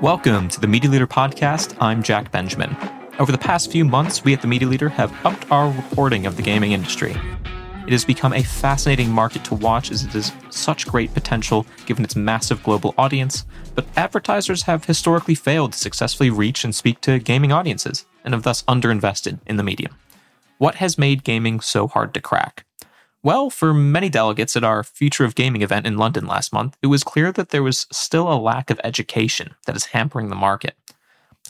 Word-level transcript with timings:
Welcome 0.00 0.46
to 0.50 0.60
the 0.60 0.68
Media 0.68 0.88
Leader 0.88 1.08
Podcast. 1.08 1.76
I'm 1.80 2.04
Jack 2.04 2.30
Benjamin. 2.30 2.76
Over 3.18 3.32
the 3.32 3.36
past 3.36 3.72
few 3.72 3.84
months, 3.84 4.22
we 4.22 4.32
at 4.32 4.40
the 4.40 4.46
Media 4.46 4.68
Leader 4.68 4.88
have 4.88 5.12
upped 5.26 5.50
our 5.50 5.72
reporting 5.72 6.24
of 6.24 6.36
the 6.36 6.42
gaming 6.42 6.70
industry. 6.70 7.16
It 7.84 7.90
has 7.90 8.04
become 8.04 8.32
a 8.32 8.44
fascinating 8.44 9.10
market 9.10 9.42
to 9.46 9.56
watch 9.56 9.90
as 9.90 10.04
it 10.04 10.12
has 10.12 10.32
such 10.50 10.86
great 10.86 11.12
potential 11.14 11.66
given 11.84 12.04
its 12.04 12.14
massive 12.14 12.62
global 12.62 12.94
audience, 12.96 13.44
but 13.74 13.88
advertisers 13.96 14.62
have 14.62 14.84
historically 14.84 15.34
failed 15.34 15.72
to 15.72 15.78
successfully 15.80 16.30
reach 16.30 16.62
and 16.62 16.72
speak 16.72 17.00
to 17.00 17.18
gaming 17.18 17.50
audiences 17.50 18.06
and 18.22 18.34
have 18.34 18.44
thus 18.44 18.62
underinvested 18.68 19.40
in 19.48 19.56
the 19.56 19.64
medium. 19.64 19.96
What 20.58 20.76
has 20.76 20.96
made 20.96 21.24
gaming 21.24 21.58
so 21.58 21.88
hard 21.88 22.14
to 22.14 22.20
crack? 22.20 22.64
Well, 23.22 23.50
for 23.50 23.74
many 23.74 24.08
delegates 24.08 24.56
at 24.56 24.62
our 24.62 24.84
Future 24.84 25.24
of 25.24 25.34
Gaming 25.34 25.62
event 25.62 25.86
in 25.86 25.96
London 25.96 26.26
last 26.26 26.52
month, 26.52 26.76
it 26.82 26.86
was 26.86 27.02
clear 27.02 27.32
that 27.32 27.48
there 27.48 27.64
was 27.64 27.88
still 27.90 28.32
a 28.32 28.38
lack 28.38 28.70
of 28.70 28.80
education 28.84 29.56
that 29.66 29.74
is 29.74 29.86
hampering 29.86 30.28
the 30.28 30.36
market. 30.36 30.76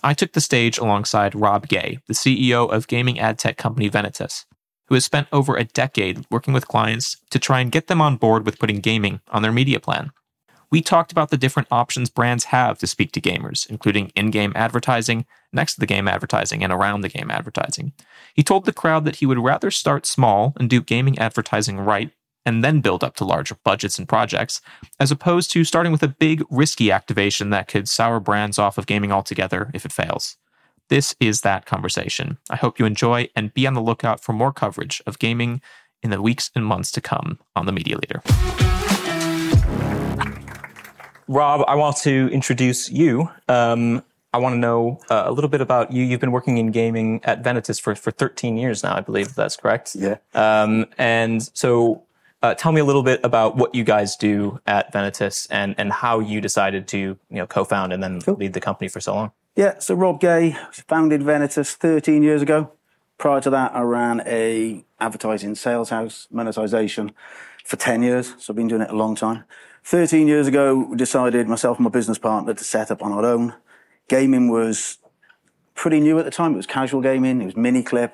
I 0.03 0.15
took 0.15 0.33
the 0.33 0.41
stage 0.41 0.79
alongside 0.79 1.35
Rob 1.35 1.69
Gay, 1.69 1.99
the 2.07 2.15
CEO 2.15 2.71
of 2.71 2.87
gaming 2.87 3.21
ad 3.21 3.39
tech 3.39 3.59
company 3.59 3.91
Venatus, 3.91 4.47
who 4.87 4.95
has 4.95 5.05
spent 5.05 5.29
over 5.31 5.57
a 5.57 5.65
decade 5.65 6.25
working 6.31 6.55
with 6.55 6.69
clients 6.69 7.19
to 7.31 7.39
try 7.39 7.61
and 7.61 7.71
get 7.73 7.89
them 7.89 8.01
on 8.01 8.17
board 8.17 8.47
with 8.47 8.59
putting 8.59 8.81
gaming 8.81 9.21
on 9.29 9.43
their 9.43 9.53
media 9.53 9.79
plan. 9.79 10.11
We 10.71 10.83
talked 10.83 11.13
about 11.13 11.31
the 11.31 11.39
different 11.39 11.69
options 11.71 12.11
brands 12.11 12.45
have 12.45 12.79
to 12.79 12.87
speak 12.87 13.13
to 13.13 13.21
gamers, 13.21 13.69
including 13.71 14.13
in 14.15 14.31
game 14.31 14.53
advertising, 14.55 15.25
next 15.51 15.75
to 15.75 15.81
the 15.81 15.87
game 15.87 16.07
advertising, 16.07 16.63
and 16.63 16.73
around 16.73 17.01
the 17.01 17.09
game 17.09 17.31
advertising. 17.31 17.93
He 18.35 18.43
told 18.43 18.67
the 18.67 18.73
crowd 18.73 19.07
that 19.07 19.17
he 19.17 19.27
would 19.27 19.39
rather 19.39 19.71
start 19.71 20.05
small 20.05 20.53
and 20.59 20.69
do 20.69 20.83
gaming 20.83 21.19
advertising 21.19 21.81
right 21.81 22.11
and 22.45 22.63
then 22.63 22.81
build 22.81 23.03
up 23.03 23.15
to 23.17 23.25
larger 23.25 23.57
budgets 23.65 23.99
and 23.99 24.09
projects, 24.09 24.61
as 25.01 25.11
opposed 25.11 25.51
to 25.53 25.65
starting 25.65 25.93
with 25.93 26.03
a 26.03 26.09
big, 26.09 26.45
risky 26.51 26.91
activation 26.91 27.51
that 27.51 27.69
could 27.69 27.89
sour 27.89 28.21
brands 28.21 28.59
off 28.59 28.79
of 28.79 28.87
gaming 28.87 29.13
altogether 29.13 29.71
if 29.75 29.85
it 29.85 29.93
fails. 29.93 30.37
This 30.89 31.15
is 31.21 31.43
that 31.43 31.67
conversation. 31.67 32.39
I 32.49 32.57
hope 32.57 32.79
you 32.79 32.87
enjoy 32.87 33.29
and 33.37 33.53
be 33.53 33.67
on 33.67 33.75
the 33.75 33.83
lookout 33.83 34.21
for 34.21 34.33
more 34.33 34.53
coverage 34.53 35.03
of 35.07 35.19
gaming 35.19 35.61
in 36.03 36.11
the 36.11 36.23
weeks 36.23 36.51
and 36.55 36.65
months 36.65 36.91
to 36.93 37.01
come 37.01 37.39
on 37.57 37.67
the 37.67 37.73
Media 37.73 37.97
Leader. 37.97 38.23
Rob, 41.29 41.65
I 41.69 41.75
want 41.75 41.99
to 41.99 42.29
introduce 42.33 42.91
you. 42.91 43.31
Um, 43.49 44.03
I 44.33 44.39
want 44.39 44.55
to 44.55 44.59
know 44.59 45.01
uh, 45.11 45.25
a 45.27 45.33
little 45.33 45.49
bit 45.49 45.61
about 45.61 45.93
you. 45.93 46.05
You've 46.05 46.21
been 46.21 46.33
working 46.33 46.59
in 46.59 46.71
gaming 46.71 47.21
at 47.25 47.43
Venatus 47.43 47.81
for, 47.81 47.95
for 47.95 48.11
13 48.11 48.57
years 48.57 48.83
now, 48.83 48.97
I 48.97 49.01
believe 49.01 49.35
that's 49.35 49.57
correct. 49.57 49.95
Yeah. 49.95 50.17
Um, 50.35 50.87
and 50.99 51.49
so 51.55 52.03
uh, 52.43 52.55
tell 52.55 52.73
me 52.73 52.81
a 52.81 52.85
little 52.85 53.03
bit 53.03 53.21
about 53.23 53.57
what 53.57 53.75
you 53.75 53.85
guys 53.85 54.17
do 54.17 54.61
at 54.67 54.93
Venatus 54.93 55.47
and, 55.51 55.75
and 55.79 55.93
how 55.93 56.21
you 56.21 56.41
decided 56.41 56.87
to 56.89 56.99
you 56.99 57.19
know 57.31 57.47
co-found 57.47 57.93
and 57.93 58.03
then 58.03 58.21
lead 58.27 58.53
the 58.53 58.61
company 58.61 58.89
for 58.89 59.01
so 59.01 59.15
long. 59.15 59.33
Yeah, 59.57 59.79
so 59.81 59.95
Rob 59.95 60.21
Gay 60.21 60.57
founded 60.73 61.23
Venatus 61.23 61.75
13 61.75 62.23
years 62.23 62.43
ago. 62.43 62.71
Prior 63.17 63.41
to 63.41 63.51
that, 63.51 63.75
I 63.75 63.81
ran 63.81 64.23
a 64.25 64.85
advertising 65.01 65.57
sales 65.57 65.91
house 65.91 66.29
monetization 66.31 67.13
for 67.65 67.77
10 67.77 68.03
years. 68.03 68.35
So 68.39 68.53
I've 68.53 68.57
been 68.57 68.69
doing 68.69 68.83
it 68.83 68.91
a 68.91 68.97
long 68.97 69.17
time. 69.17 69.45
13 69.85 70.29
years 70.29 70.47
ago, 70.47 70.87
we 70.91 70.97
decided, 70.97 71.49
myself 71.49 71.79
and 71.79 71.85
my 71.85 71.91
business 71.91 72.19
partner, 72.19 72.55
to 72.55 72.65
set 72.65 72.91
up 72.91 73.03
on 73.03 73.13
our 73.13 73.25
own. 73.25 73.55
Gaming 74.09 74.49
was 74.49 74.99
pretty 75.75 76.01
new 76.01 76.19
at 76.19 76.25
the 76.25 76.31
time. 76.31 76.55
It 76.55 76.57
was 76.57 76.67
casual 76.67 77.01
gaming. 77.01 77.41
It 77.41 77.47
was 77.47 77.55
Miniclip. 77.55 78.13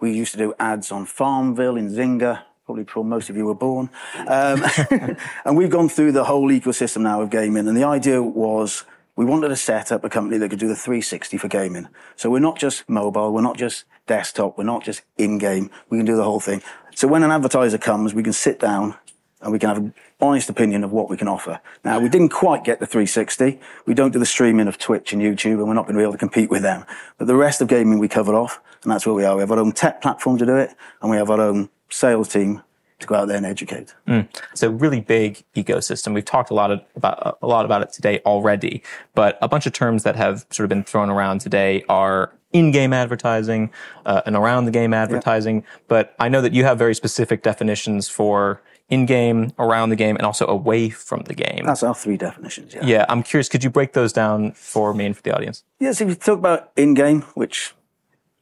We 0.00 0.12
used 0.12 0.32
to 0.32 0.38
do 0.38 0.54
ads 0.58 0.92
on 0.92 1.06
Farmville 1.06 1.76
in 1.76 1.88
Zynga, 1.88 2.42
probably 2.66 2.84
before 2.84 3.04
most 3.04 3.30
of 3.30 3.36
you 3.36 3.46
were 3.46 3.54
born. 3.54 3.88
Um, 4.26 4.62
and 5.44 5.56
we've 5.56 5.70
gone 5.70 5.88
through 5.88 6.12
the 6.12 6.24
whole 6.24 6.50
ecosystem 6.50 7.02
now 7.02 7.22
of 7.22 7.30
gaming. 7.30 7.66
And 7.66 7.76
the 7.76 7.84
idea 7.84 8.22
was 8.22 8.84
we 9.16 9.24
wanted 9.24 9.48
to 9.48 9.56
set 9.56 9.90
up 9.90 10.04
a 10.04 10.10
company 10.10 10.36
that 10.38 10.50
could 10.50 10.58
do 10.58 10.68
the 10.68 10.76
360 10.76 11.38
for 11.38 11.48
gaming. 11.48 11.88
So 12.16 12.30
we're 12.30 12.38
not 12.38 12.58
just 12.58 12.88
mobile, 12.88 13.32
we're 13.32 13.40
not 13.40 13.56
just 13.56 13.84
desktop, 14.06 14.58
we're 14.58 14.64
not 14.64 14.84
just 14.84 15.02
in 15.16 15.38
game, 15.38 15.70
we 15.88 15.96
can 15.96 16.04
do 16.04 16.16
the 16.16 16.24
whole 16.24 16.40
thing. 16.40 16.62
So 16.94 17.08
when 17.08 17.22
an 17.22 17.30
advertiser 17.30 17.78
comes, 17.78 18.12
we 18.12 18.22
can 18.22 18.34
sit 18.34 18.60
down 18.60 18.96
and 19.42 19.52
we 19.52 19.58
can 19.58 19.68
have 19.68 19.78
an 19.78 19.94
honest 20.20 20.48
opinion 20.48 20.82
of 20.82 20.92
what 20.92 21.10
we 21.10 21.16
can 21.16 21.28
offer. 21.28 21.60
Now, 21.84 22.00
we 22.00 22.08
didn't 22.08 22.30
quite 22.30 22.64
get 22.64 22.80
the 22.80 22.86
360. 22.86 23.60
We 23.84 23.94
don't 23.94 24.12
do 24.12 24.18
the 24.18 24.26
streaming 24.26 24.66
of 24.66 24.78
Twitch 24.78 25.12
and 25.12 25.20
YouTube, 25.20 25.58
and 25.58 25.68
we're 25.68 25.74
not 25.74 25.84
going 25.84 25.94
to 25.94 25.98
be 25.98 26.02
able 26.02 26.12
to 26.12 26.18
compete 26.18 26.50
with 26.50 26.62
them. 26.62 26.84
But 27.18 27.26
the 27.26 27.36
rest 27.36 27.60
of 27.60 27.68
gaming 27.68 27.98
we 27.98 28.08
cover 28.08 28.34
off, 28.34 28.60
and 28.82 28.90
that's 28.90 29.06
where 29.06 29.14
we 29.14 29.24
are. 29.24 29.36
We 29.36 29.40
have 29.40 29.52
our 29.52 29.58
own 29.58 29.72
tech 29.72 30.00
platform 30.00 30.38
to 30.38 30.46
do 30.46 30.56
it, 30.56 30.70
and 31.02 31.10
we 31.10 31.16
have 31.16 31.30
our 31.30 31.40
own 31.40 31.68
sales 31.90 32.28
team 32.28 32.62
to 32.98 33.06
go 33.06 33.14
out 33.14 33.28
there 33.28 33.36
and 33.36 33.44
educate. 33.44 33.94
Mm. 34.08 34.26
It's 34.52 34.62
a 34.62 34.70
really 34.70 35.00
big 35.00 35.44
ecosystem. 35.54 36.14
We've 36.14 36.24
talked 36.24 36.50
a 36.50 36.54
lot 36.54 36.70
of, 36.70 36.80
about 36.94 37.38
a 37.42 37.46
lot 37.46 37.66
about 37.66 37.82
it 37.82 37.92
today 37.92 38.20
already, 38.24 38.82
but 39.14 39.38
a 39.42 39.48
bunch 39.48 39.66
of 39.66 39.74
terms 39.74 40.02
that 40.04 40.16
have 40.16 40.46
sort 40.50 40.64
of 40.64 40.70
been 40.70 40.82
thrown 40.82 41.10
around 41.10 41.40
today 41.40 41.84
are 41.88 42.32
in-game 42.52 42.92
advertising 42.92 43.70
uh, 44.04 44.22
and 44.26 44.36
around 44.36 44.64
the 44.64 44.70
game 44.70 44.94
advertising. 44.94 45.56
Yeah. 45.56 45.78
But 45.88 46.14
I 46.18 46.28
know 46.28 46.40
that 46.40 46.52
you 46.52 46.64
have 46.64 46.78
very 46.78 46.94
specific 46.94 47.42
definitions 47.42 48.08
for 48.08 48.62
in-game, 48.88 49.52
around 49.58 49.90
the 49.90 49.96
game, 49.96 50.16
and 50.16 50.24
also 50.24 50.46
away 50.46 50.88
from 50.90 51.22
the 51.22 51.34
game. 51.34 51.64
That's 51.66 51.82
our 51.82 51.94
three 51.94 52.16
definitions. 52.16 52.74
Yeah. 52.74 52.84
Yeah. 52.84 53.06
I'm 53.08 53.22
curious. 53.22 53.48
Could 53.48 53.64
you 53.64 53.70
break 53.70 53.92
those 53.92 54.12
down 54.12 54.52
for 54.52 54.94
me 54.94 55.06
and 55.06 55.16
for 55.16 55.22
the 55.22 55.34
audience? 55.34 55.64
Yes. 55.80 56.00
if 56.00 56.08
you 56.08 56.14
talk 56.14 56.38
about 56.38 56.70
in-game, 56.76 57.22
which 57.34 57.74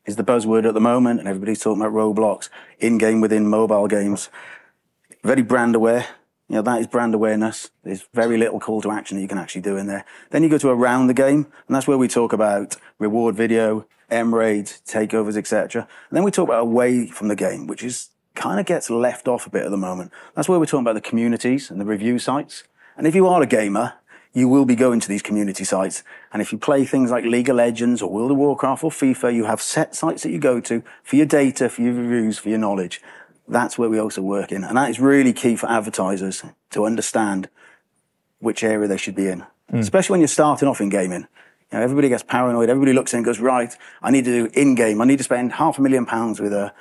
is 0.04 0.16
the 0.16 0.24
buzzword 0.24 0.66
at 0.66 0.74
the 0.74 0.80
moment, 0.80 1.18
and 1.20 1.28
everybody's 1.28 1.60
talking 1.60 1.80
about 1.80 1.94
Roblox, 1.94 2.50
in-game 2.78 3.20
within 3.22 3.48
mobile 3.48 3.88
games. 3.88 4.28
Very 5.22 5.42
brand 5.42 5.74
aware. 5.74 6.06
You 6.48 6.56
know, 6.56 6.62
that 6.62 6.80
is 6.80 6.86
brand 6.86 7.14
awareness. 7.14 7.70
There's 7.84 8.06
very 8.12 8.36
little 8.36 8.60
call 8.60 8.82
to 8.82 8.90
action 8.90 9.16
that 9.16 9.22
you 9.22 9.28
can 9.28 9.38
actually 9.38 9.62
do 9.62 9.76
in 9.76 9.86
there. 9.86 10.04
Then 10.30 10.42
you 10.42 10.48
go 10.48 10.58
to 10.58 10.68
around 10.68 11.06
the 11.06 11.14
game, 11.14 11.46
and 11.66 11.74
that's 11.74 11.88
where 11.88 11.96
we 11.96 12.06
talk 12.06 12.32
about 12.32 12.76
reward 12.98 13.34
video, 13.34 13.86
MRAIDs, 14.10 14.82
takeovers, 14.84 15.36
etc. 15.36 15.88
And 16.10 16.16
then 16.16 16.22
we 16.22 16.30
talk 16.30 16.48
about 16.48 16.60
away 16.60 17.06
from 17.06 17.28
the 17.28 17.36
game, 17.36 17.66
which 17.66 17.82
is 17.82 18.10
kind 18.34 18.60
of 18.60 18.66
gets 18.66 18.90
left 18.90 19.26
off 19.26 19.46
a 19.46 19.50
bit 19.50 19.64
at 19.64 19.70
the 19.70 19.76
moment. 19.76 20.12
That's 20.34 20.48
where 20.48 20.58
we're 20.58 20.66
talking 20.66 20.84
about 20.84 20.94
the 20.94 21.00
communities 21.00 21.70
and 21.70 21.80
the 21.80 21.84
review 21.84 22.18
sites. 22.18 22.64
And 22.96 23.06
if 23.06 23.14
you 23.14 23.26
are 23.26 23.42
a 23.42 23.46
gamer, 23.46 23.94
you 24.34 24.48
will 24.48 24.64
be 24.64 24.74
going 24.74 24.98
to 25.00 25.08
these 25.08 25.22
community 25.22 25.64
sites. 25.64 26.02
And 26.32 26.42
if 26.42 26.52
you 26.52 26.58
play 26.58 26.84
things 26.84 27.10
like 27.10 27.24
League 27.24 27.48
of 27.48 27.56
Legends 27.56 28.02
or 28.02 28.10
World 28.10 28.32
of 28.32 28.36
Warcraft 28.36 28.84
or 28.84 28.90
FIFA, 28.90 29.32
you 29.32 29.44
have 29.44 29.62
set 29.62 29.94
sites 29.94 30.24
that 30.24 30.30
you 30.30 30.40
go 30.40 30.60
to 30.60 30.82
for 31.04 31.16
your 31.16 31.26
data, 31.26 31.68
for 31.68 31.82
your 31.82 31.94
reviews, 31.94 32.38
for 32.38 32.48
your 32.48 32.58
knowledge. 32.58 33.00
That's 33.46 33.76
where 33.78 33.88
we 33.88 33.98
also 33.98 34.22
work 34.22 34.52
in. 34.52 34.64
And 34.64 34.76
that 34.76 34.90
is 34.90 34.98
really 35.00 35.32
key 35.32 35.56
for 35.56 35.68
advertisers 35.68 36.42
to 36.70 36.84
understand 36.86 37.48
which 38.38 38.62
area 38.62 38.88
they 38.88 38.96
should 38.96 39.14
be 39.14 39.28
in, 39.28 39.44
mm. 39.72 39.78
especially 39.78 40.14
when 40.14 40.20
you're 40.20 40.28
starting 40.28 40.68
off 40.68 40.80
in 40.80 40.88
gaming. 40.88 41.26
You 41.72 41.78
know, 41.78 41.84
everybody 41.84 42.08
gets 42.08 42.22
paranoid. 42.22 42.68
Everybody 42.68 42.92
looks 42.92 43.12
in 43.12 43.18
and 43.18 43.26
goes, 43.26 43.40
right, 43.40 43.74
I 44.02 44.10
need 44.10 44.24
to 44.26 44.48
do 44.48 44.60
in 44.60 44.74
game. 44.74 45.00
I 45.00 45.04
need 45.04 45.18
to 45.18 45.24
spend 45.24 45.52
half 45.52 45.78
a 45.78 45.82
million 45.82 46.06
pounds 46.06 46.40
with 46.40 46.52
a 46.52 46.72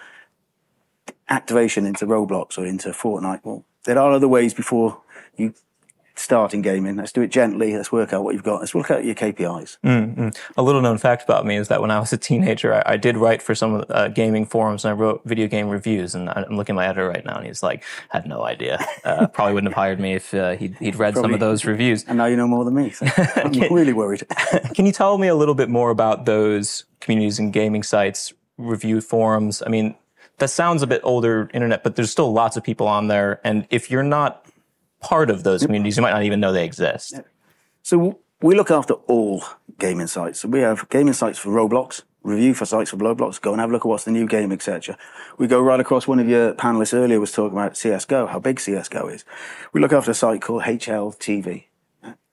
activation 1.30 1.86
into 1.86 2.06
Roblox 2.06 2.58
or 2.58 2.66
into 2.66 2.90
Fortnite. 2.90 3.42
Well, 3.44 3.66
there 3.86 3.98
are 3.98 4.12
other 4.12 4.28
ways 4.28 4.54
before 4.54 5.02
you 5.36 5.54
start 6.16 6.54
in 6.54 6.62
gaming. 6.62 6.96
Let's 6.96 7.12
do 7.12 7.22
it 7.22 7.32
gently. 7.32 7.76
Let's 7.76 7.92
work 7.92 8.14
out 8.14 8.24
what 8.24 8.34
you've 8.34 8.44
got. 8.44 8.60
Let's 8.60 8.76
work 8.76 8.92
out 8.92 9.04
your 9.04 9.16
KPIs. 9.16 9.78
Mm-hmm. 9.84 10.30
A 10.58 10.62
little 10.62 10.82
known 10.82 10.98
fact 10.98 11.24
about 11.24 11.46
me 11.46 11.58
is 11.58 11.70
that 11.70 11.82
when 11.82 11.92
I 11.92 12.00
was 12.00 12.14
a 12.14 12.18
teenager, 12.18 12.74
I, 12.74 12.94
I 12.94 12.98
did 12.98 13.18
write 13.18 13.42
for 13.42 13.56
some 13.56 13.84
uh, 13.90 14.10
gaming 14.10 14.46
forums 14.46 14.86
and 14.86 14.92
I 14.92 14.94
wrote 14.94 15.22
video 15.26 15.48
game 15.48 15.70
reviews. 15.70 16.14
And 16.14 16.30
I'm 16.30 16.56
looking 16.56 16.74
at 16.74 16.78
my 16.78 16.86
editor 16.86 17.08
right 17.08 17.26
now, 17.26 17.38
and 17.38 17.46
he's 17.46 17.64
like, 17.64 17.84
"Had 18.10 18.28
no 18.28 18.44
idea. 18.44 18.86
Uh, 19.04 19.28
probably 19.34 19.54
wouldn't 19.54 19.74
have 19.74 19.78
hired 19.78 20.00
me 20.00 20.14
if 20.14 20.34
uh, 20.34 20.56
he'd, 20.56 20.76
he'd, 20.76 20.96
read 20.96 21.14
probably. 21.14 21.30
some 21.30 21.34
of 21.34 21.40
those 21.40 21.66
reviews." 21.66 22.04
And 22.08 22.18
now 22.18 22.26
you 22.26 22.36
know 22.36 22.48
more 22.48 22.66
than 22.66 22.76
me. 22.76 22.92
So 22.92 23.06
I'm 23.36 23.52
can, 23.52 23.74
really 23.74 23.94
worried. 23.94 24.24
can 24.76 24.86
you 24.86 24.92
tell 24.92 25.18
me 25.18 25.28
a 25.28 25.36
little 25.36 25.56
bit 25.56 25.70
more 25.70 25.90
about 25.90 26.26
those 26.26 26.86
communities 27.00 27.40
and 27.40 27.52
gaming 27.52 27.84
sites, 27.84 28.34
review 28.58 29.02
forums? 29.02 29.64
I 29.66 29.70
mean, 29.70 29.96
that 30.38 30.50
sounds 30.50 30.82
a 30.82 30.88
bit 30.88 31.02
older 31.04 31.50
internet, 31.54 31.84
but 31.84 31.96
there's 31.96 32.12
still 32.12 32.32
lots 32.32 32.58
of 32.58 32.64
people 32.64 32.88
on 32.88 33.08
there. 33.08 33.40
And 33.44 33.68
if 33.70 33.90
you're 33.90 34.04
not 34.04 34.43
part 35.04 35.30
of 35.30 35.44
those 35.44 35.64
communities. 35.64 35.98
You 35.98 36.04
might 36.04 36.12
not 36.12 36.24
even 36.24 36.40
know 36.40 36.52
they 36.52 36.66
exist. 36.66 37.20
So 37.84 38.20
we 38.42 38.56
look 38.56 38.72
after 38.72 38.94
all 38.94 39.44
gaming 39.78 40.08
sites. 40.08 40.40
So 40.40 40.48
we 40.48 40.62
have 40.62 40.90
gaming 40.90 41.14
sites 41.14 41.38
for 41.38 41.50
Roblox, 41.50 42.02
review 42.24 42.54
for 42.54 42.66
sites 42.66 42.90
for 42.90 42.98
Roblox, 42.98 43.40
go 43.40 43.52
and 43.52 43.60
have 43.60 43.70
a 43.70 43.74
look 43.74 43.86
at 43.86 43.88
what's 43.88 44.06
the 44.06 44.12
new 44.12 44.28
game, 44.28 44.52
etc. 44.52 44.98
We 45.38 45.48
go 45.48 45.62
right 45.62 45.80
across. 45.80 46.08
One 46.08 46.20
of 46.20 46.28
your 46.28 46.54
panelists 46.54 46.94
earlier 46.94 47.20
was 47.20 47.32
talking 47.32 47.58
about 47.58 47.74
CSGO, 47.74 48.30
how 48.30 48.40
big 48.40 48.58
CSGO 48.58 49.14
is. 49.14 49.26
We 49.74 49.82
look 49.82 49.94
after 49.94 50.12
a 50.12 50.16
site 50.16 50.42
called 50.42 50.64
HLTV. 50.64 51.66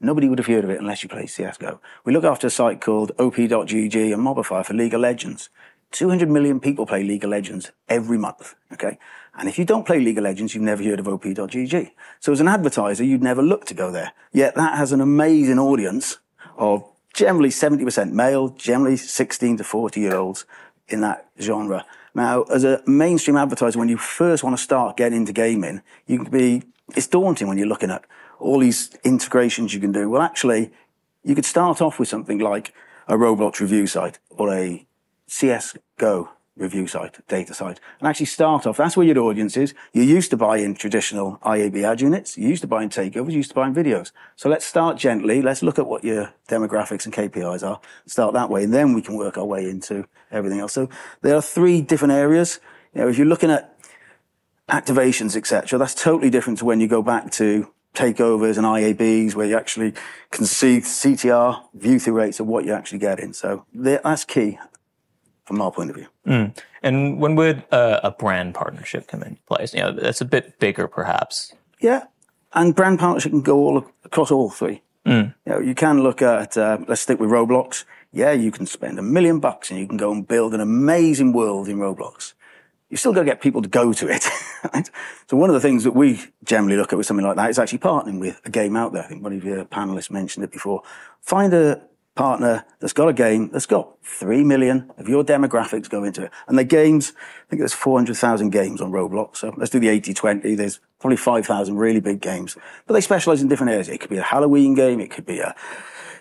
Nobody 0.00 0.28
would 0.28 0.38
have 0.38 0.46
heard 0.46 0.64
of 0.64 0.70
it 0.70 0.80
unless 0.80 1.02
you 1.02 1.08
play 1.08 1.24
CSGO. 1.24 1.78
We 2.04 2.12
look 2.12 2.24
after 2.24 2.46
a 2.46 2.50
site 2.50 2.80
called 2.80 3.12
op.gg 3.18 4.14
and 4.14 4.22
Mobafire 4.22 4.64
for 4.64 4.74
League 4.74 4.94
of 4.94 5.00
Legends. 5.00 5.50
200 5.92 6.30
million 6.30 6.60
people 6.60 6.86
play 6.86 7.02
League 7.02 7.24
of 7.24 7.30
Legends 7.30 7.72
every 7.88 8.16
month. 8.16 8.54
Okay. 8.72 8.98
And 9.40 9.48
if 9.48 9.58
you 9.58 9.64
don't 9.64 9.86
play 9.86 9.98
League 9.98 10.18
of 10.18 10.24
Legends, 10.24 10.54
you've 10.54 10.62
never 10.62 10.84
heard 10.84 11.00
of 11.00 11.08
op.gg. 11.08 11.90
So 12.20 12.30
as 12.30 12.40
an 12.40 12.46
advertiser, 12.46 13.02
you'd 13.02 13.22
never 13.22 13.42
look 13.42 13.64
to 13.66 13.74
go 13.74 13.90
there. 13.90 14.12
Yet 14.32 14.54
that 14.54 14.76
has 14.76 14.92
an 14.92 15.00
amazing 15.00 15.58
audience 15.58 16.18
of 16.56 16.84
generally 17.14 17.48
70% 17.48 18.12
male, 18.12 18.50
generally 18.50 18.96
16 18.96 19.56
to 19.56 19.64
40 19.64 20.00
year 20.00 20.14
olds 20.14 20.44
in 20.88 21.00
that 21.00 21.28
genre. 21.40 21.84
Now, 22.14 22.42
as 22.44 22.64
a 22.64 22.82
mainstream 22.86 23.36
advertiser, 23.36 23.78
when 23.78 23.88
you 23.88 23.96
first 23.96 24.44
want 24.44 24.56
to 24.56 24.62
start 24.62 24.96
getting 24.96 25.18
into 25.18 25.32
gaming, 25.32 25.82
you 26.06 26.18
can 26.18 26.30
be, 26.30 26.62
it's 26.94 27.06
daunting 27.06 27.48
when 27.48 27.56
you're 27.58 27.66
looking 27.66 27.90
at 27.90 28.04
all 28.38 28.60
these 28.60 28.90
integrations 29.04 29.72
you 29.74 29.80
can 29.80 29.92
do. 29.92 30.08
Well, 30.10 30.22
actually, 30.22 30.70
You 31.22 31.34
could 31.34 31.44
start 31.44 31.82
off 31.82 31.98
with 31.98 32.08
something 32.08 32.38
like 32.38 32.72
a 33.06 33.14
Roblox 33.14 33.60
review 33.60 33.86
site 33.86 34.18
or 34.30 34.52
a 34.54 34.86
CSGO 35.28 36.28
review 36.60 36.86
site, 36.86 37.26
data 37.26 37.54
site, 37.54 37.80
and 37.98 38.08
actually 38.08 38.26
start 38.26 38.66
off. 38.66 38.76
That's 38.76 38.96
where 38.96 39.06
your 39.06 39.18
audience 39.18 39.56
is. 39.56 39.74
You 39.92 40.02
used 40.02 40.30
to 40.30 40.36
buy 40.36 40.58
in 40.58 40.74
traditional 40.74 41.38
IAB 41.38 41.82
ad 41.82 42.00
units. 42.00 42.36
You 42.36 42.48
used 42.48 42.60
to 42.60 42.68
buy 42.68 42.82
in 42.82 42.90
takeovers. 42.90 43.30
You 43.30 43.38
used 43.38 43.50
to 43.50 43.54
buy 43.54 43.66
in 43.66 43.74
videos. 43.74 44.12
So 44.36 44.48
let's 44.48 44.64
start 44.64 44.98
gently. 44.98 45.42
Let's 45.42 45.62
look 45.62 45.78
at 45.78 45.86
what 45.86 46.04
your 46.04 46.32
demographics 46.48 47.06
and 47.06 47.14
KPIs 47.14 47.66
are. 47.66 47.80
Start 48.06 48.34
that 48.34 48.50
way, 48.50 48.64
and 48.64 48.72
then 48.72 48.92
we 48.92 49.02
can 49.02 49.16
work 49.16 49.38
our 49.38 49.46
way 49.46 49.68
into 49.68 50.06
everything 50.30 50.60
else. 50.60 50.74
So 50.74 50.88
there 51.22 51.34
are 51.34 51.42
three 51.42 51.80
different 51.80 52.12
areas. 52.12 52.60
You 52.94 53.00
know, 53.00 53.08
if 53.08 53.16
you're 53.16 53.26
looking 53.26 53.50
at 53.50 53.76
activations, 54.68 55.36
etc., 55.36 55.78
that's 55.78 55.94
totally 55.94 56.30
different 56.30 56.58
to 56.60 56.64
when 56.64 56.78
you 56.78 56.86
go 56.86 57.02
back 57.02 57.32
to 57.32 57.72
takeovers 57.94 58.56
and 58.56 58.64
IABs 58.64 59.34
where 59.34 59.46
you 59.46 59.56
actually 59.56 59.92
can 60.30 60.46
see 60.46 60.78
CTR, 60.78 61.60
view 61.74 61.98
through 61.98 62.14
rates 62.14 62.38
of 62.38 62.46
what 62.46 62.64
you're 62.64 62.76
actually 62.76 63.00
getting. 63.00 63.32
So 63.32 63.64
that's 63.74 64.24
key 64.24 64.58
from 65.50 65.60
our 65.60 65.72
point 65.72 65.90
of 65.90 65.96
view. 65.96 66.06
Mm. 66.28 66.56
And 66.80 67.20
when 67.20 67.34
would 67.34 67.64
uh, 67.72 67.98
a 68.04 68.12
brand 68.12 68.54
partnership 68.54 69.08
come 69.08 69.24
into 69.24 69.42
place? 69.42 69.74
You 69.74 69.80
know, 69.80 69.90
that's 69.90 70.20
a 70.20 70.24
bit 70.24 70.60
bigger, 70.60 70.86
perhaps. 70.86 71.52
Yeah, 71.80 72.04
and 72.54 72.72
brand 72.72 73.00
partnership 73.00 73.32
can 73.32 73.42
go 73.42 73.58
all 73.58 73.84
across 74.04 74.30
all 74.30 74.48
three. 74.48 74.82
Mm. 75.04 75.34
You 75.44 75.52
know, 75.52 75.58
you 75.58 75.74
can 75.74 76.04
look 76.04 76.22
at 76.22 76.56
uh, 76.56 76.78
let's 76.86 77.00
stick 77.00 77.18
with 77.18 77.30
Roblox. 77.30 77.84
Yeah, 78.12 78.30
you 78.30 78.52
can 78.52 78.64
spend 78.64 78.96
a 79.00 79.02
million 79.02 79.40
bucks 79.40 79.72
and 79.72 79.80
you 79.80 79.88
can 79.88 79.96
go 79.96 80.12
and 80.12 80.26
build 80.26 80.54
an 80.54 80.60
amazing 80.60 81.32
world 81.32 81.68
in 81.68 81.78
Roblox. 81.78 82.34
You 82.88 82.96
still 82.96 83.12
got 83.12 83.20
to 83.20 83.26
get 83.26 83.40
people 83.40 83.62
to 83.62 83.68
go 83.68 83.92
to 83.92 84.08
it. 84.08 84.24
Right? 84.74 84.90
So 85.26 85.38
one 85.38 85.48
of 85.48 85.54
the 85.54 85.60
things 85.60 85.84
that 85.84 85.94
we 85.94 86.20
generally 86.44 86.76
look 86.76 86.92
at 86.92 86.96
with 86.98 87.06
something 87.06 87.24
like 87.24 87.36
that 87.36 87.48
is 87.48 87.58
actually 87.58 87.78
partnering 87.78 88.20
with 88.20 88.38
a 88.44 88.50
game 88.50 88.76
out 88.76 88.92
there. 88.92 89.02
I 89.02 89.06
think 89.06 89.22
one 89.22 89.32
of 89.32 89.42
your 89.42 89.64
panelists 89.64 90.10
mentioned 90.10 90.44
it 90.44 90.52
before. 90.52 90.82
Find 91.22 91.54
a 91.54 91.80
partner 92.14 92.64
that's 92.80 92.92
got 92.92 93.08
a 93.08 93.12
game 93.12 93.50
that's 93.52 93.66
got 93.66 93.96
3 94.02 94.44
million 94.44 94.90
of 94.98 95.08
your 95.08 95.24
demographics 95.24 95.88
go 95.88 96.04
into 96.04 96.24
it. 96.24 96.30
And 96.48 96.58
the 96.58 96.64
games, 96.64 97.12
I 97.16 97.50
think 97.50 97.60
there's 97.60 97.72
400,000 97.72 98.50
games 98.50 98.80
on 98.80 98.90
Roblox. 98.90 99.38
So 99.38 99.54
let's 99.56 99.70
do 99.70 99.80
the 99.80 99.88
80-20. 99.88 100.56
There's 100.56 100.80
probably 100.98 101.16
5,000 101.16 101.76
really 101.76 102.00
big 102.00 102.20
games, 102.20 102.56
but 102.86 102.94
they 102.94 103.00
specialize 103.00 103.40
in 103.40 103.48
different 103.48 103.72
areas. 103.72 103.88
It 103.88 104.00
could 104.00 104.10
be 104.10 104.18
a 104.18 104.22
Halloween 104.22 104.74
game. 104.74 105.00
It 105.00 105.10
could 105.10 105.26
be 105.26 105.38
a 105.38 105.54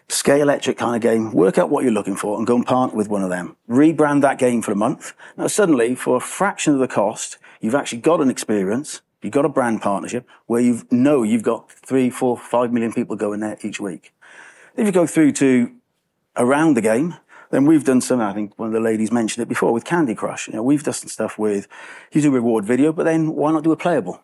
Scalextric 0.08 0.78
kind 0.78 0.96
of 0.96 1.02
game. 1.02 1.32
Work 1.34 1.58
out 1.58 1.70
what 1.70 1.84
you're 1.84 1.94
looking 1.94 2.16
for 2.16 2.38
and 2.38 2.48
go 2.48 2.56
and 2.56 2.66
partner 2.66 2.98
with 2.98 3.10
one 3.10 3.24
of 3.24 3.30
them. 3.30 3.56
Rebrand 3.70 4.22
that 4.22 4.40
game 4.40 4.62
for 4.62 4.72
a 4.72 4.76
month. 4.76 5.14
Now 5.38 5.48
suddenly 5.48 5.96
for 5.96 6.18
a 6.18 6.22
fraction 6.22 6.74
of 6.74 6.80
the 6.80 6.88
cost, 6.88 7.38
you've 7.62 7.76
actually 7.76 8.02
got 8.02 8.22
an 8.22 8.30
experience. 8.30 9.02
You've 9.22 9.34
got 9.34 9.46
a 9.46 9.50
brand 9.50 9.82
partnership 9.82 10.26
where 10.46 10.62
you 10.62 10.88
know 10.92 11.24
you've 11.24 11.44
got 11.44 11.72
three, 11.72 12.10
four, 12.10 12.38
five 12.38 12.72
million 12.72 12.94
people 12.94 13.16
going 13.16 13.42
there 13.42 13.58
each 13.64 13.80
week. 13.80 14.14
If 14.76 14.86
you 14.86 14.94
go 14.94 15.06
through 15.06 15.34
to 15.34 15.76
around 16.36 16.76
the 16.76 16.82
game, 16.82 17.16
then 17.52 17.66
we've 17.66 17.84
done 17.84 18.02
some, 18.02 18.22
I 18.22 18.34
think 18.34 18.58
one 18.58 18.68
of 18.68 18.74
the 18.74 18.80
ladies 18.80 19.12
mentioned 19.12 19.42
it 19.42 19.50
before 19.50 19.74
with 19.74 19.86
Candy 19.86 20.16
Crush. 20.16 20.48
You 20.48 20.54
know, 20.54 20.64
we've 20.64 20.84
done 20.84 20.94
some 20.94 21.10
stuff 21.10 21.38
with, 21.40 21.68
you 22.12 22.22
do 22.22 22.32
reward 22.32 22.66
video, 22.66 22.94
but 22.94 23.04
then 23.04 23.36
why 23.36 23.52
not 23.52 23.64
do 23.64 23.72
a 23.72 23.78
playable? 23.78 24.24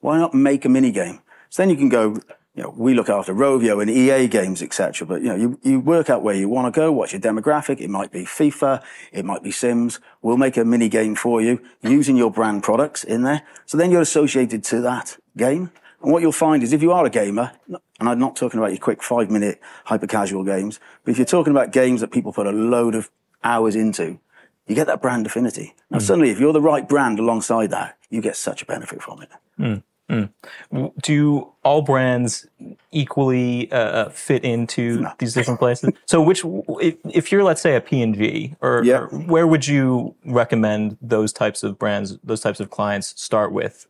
Why 0.00 0.18
not 0.18 0.34
make 0.34 0.64
a 0.64 0.68
mini 0.68 0.90
game? 0.90 1.20
So 1.50 1.62
then 1.62 1.70
you 1.70 1.76
can 1.76 1.88
go, 1.88 2.18
you 2.54 2.62
know, 2.62 2.74
we 2.76 2.94
look 2.94 3.08
after 3.08 3.34
Rovio 3.34 3.80
and 3.80 3.90
EA 3.90 4.28
games, 4.28 4.62
etc. 4.62 5.06
But 5.06 5.22
you 5.22 5.28
know, 5.28 5.36
you, 5.36 5.58
you 5.62 5.80
work 5.80 6.10
out 6.10 6.22
where 6.22 6.34
you 6.34 6.48
want 6.48 6.72
to 6.72 6.78
go, 6.78 6.92
what's 6.92 7.12
your 7.12 7.20
demographic. 7.20 7.80
It 7.80 7.90
might 7.90 8.12
be 8.12 8.24
FIFA, 8.24 8.82
it 9.12 9.24
might 9.24 9.42
be 9.42 9.50
Sims. 9.50 9.98
We'll 10.22 10.36
make 10.36 10.56
a 10.56 10.64
mini 10.64 10.88
game 10.88 11.14
for 11.14 11.40
you 11.40 11.60
using 11.82 12.16
your 12.16 12.30
brand 12.30 12.62
products 12.62 13.02
in 13.02 13.22
there. 13.22 13.42
So 13.66 13.76
then 13.76 13.90
you're 13.90 14.00
associated 14.00 14.62
to 14.64 14.80
that 14.82 15.16
game. 15.36 15.70
And 16.02 16.12
what 16.12 16.22
you'll 16.22 16.32
find 16.32 16.62
is 16.62 16.72
if 16.72 16.82
you 16.82 16.92
are 16.92 17.04
a 17.04 17.10
gamer, 17.10 17.52
and 18.00 18.08
I'm 18.08 18.18
not 18.18 18.36
talking 18.36 18.58
about 18.58 18.70
your 18.70 18.80
quick 18.80 19.02
five 19.02 19.30
minute 19.30 19.60
hyper 19.84 20.06
casual 20.06 20.44
games, 20.44 20.80
but 21.04 21.12
if 21.12 21.18
you're 21.18 21.24
talking 21.24 21.52
about 21.52 21.72
games 21.72 22.00
that 22.00 22.10
people 22.10 22.32
put 22.32 22.46
a 22.46 22.52
load 22.52 22.94
of 22.94 23.10
hours 23.42 23.76
into, 23.76 24.18
you 24.66 24.74
get 24.74 24.86
that 24.86 25.02
brand 25.02 25.26
affinity. 25.26 25.74
Now, 25.90 25.98
mm. 25.98 26.02
suddenly, 26.02 26.30
if 26.30 26.40
you're 26.40 26.52
the 26.52 26.60
right 26.60 26.88
brand 26.88 27.18
alongside 27.18 27.70
that, 27.70 27.96
you 28.10 28.20
get 28.20 28.36
such 28.36 28.62
a 28.62 28.66
benefit 28.66 29.02
from 29.02 29.22
it. 29.22 29.28
Mm. 29.58 29.82
Mm. 30.10 30.92
Do 31.02 31.52
all 31.62 31.80
brands 31.80 32.46
equally 32.92 33.72
uh, 33.72 33.76
uh, 33.76 34.08
fit 34.10 34.44
into 34.44 35.00
no. 35.00 35.12
these 35.18 35.32
different 35.32 35.58
places? 35.58 35.90
so, 36.06 36.20
which, 36.20 36.42
if, 36.44 36.96
if, 37.10 37.32
you're, 37.32 37.42
let's 37.42 37.62
say, 37.62 37.74
a 37.74 37.80
P&G, 37.80 38.54
or, 38.60 38.84
or, 38.86 39.06
where 39.08 39.46
would 39.46 39.66
you 39.66 40.14
recommend 40.26 40.98
those 41.00 41.32
types 41.32 41.62
of 41.62 41.78
brands, 41.78 42.18
those 42.22 42.40
types 42.40 42.60
of 42.60 42.70
clients 42.70 43.20
start 43.20 43.52
with? 43.52 43.86